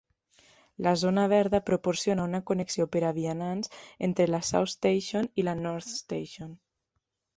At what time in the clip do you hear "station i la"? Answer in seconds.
4.75-5.55